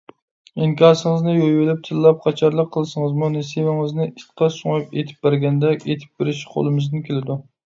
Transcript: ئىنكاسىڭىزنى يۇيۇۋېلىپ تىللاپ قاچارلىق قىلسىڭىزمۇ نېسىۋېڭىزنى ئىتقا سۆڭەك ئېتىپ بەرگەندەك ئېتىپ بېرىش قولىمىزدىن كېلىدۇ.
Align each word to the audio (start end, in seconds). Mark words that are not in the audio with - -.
ئىنكاسىڭىزنى 0.67 1.35
يۇيۇۋېلىپ 1.35 1.83
تىللاپ 1.87 2.23
قاچارلىق 2.23 2.71
قىلسىڭىزمۇ 2.77 3.29
نېسىۋېڭىزنى 3.35 4.09
ئىتقا 4.13 4.49
سۆڭەك 4.57 4.97
ئېتىپ 4.99 5.29
بەرگەندەك 5.29 5.87
ئېتىپ 5.91 6.19
بېرىش 6.25 6.43
قولىمىزدىن 6.57 7.07
كېلىدۇ. 7.11 7.39